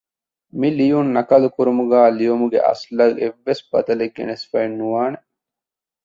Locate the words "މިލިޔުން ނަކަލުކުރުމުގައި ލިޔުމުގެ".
0.59-2.59